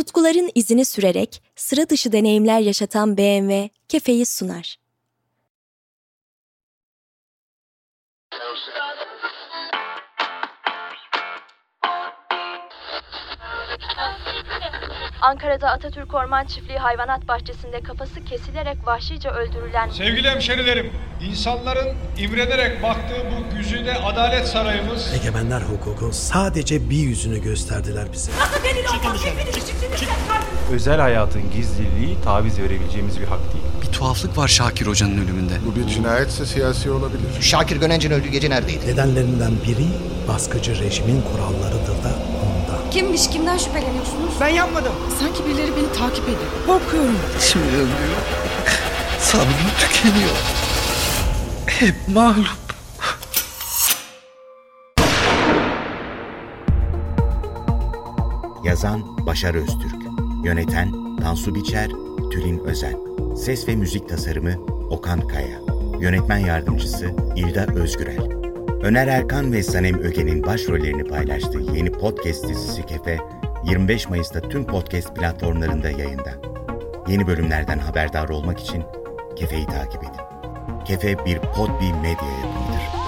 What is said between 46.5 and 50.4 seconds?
Korkuyorum. Şimdi ölüyor. Sabrım tükeniyor.